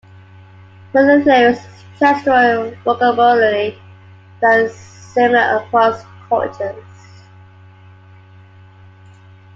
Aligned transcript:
Motherese 0.95 1.27
has 1.27 1.59
a 1.59 1.73
gestural 2.03 2.75
vocabulary 2.83 3.79
that 4.39 4.61
is 4.61 4.73
similar 4.75 5.57
across 5.57 6.03
cultures. 6.27 6.83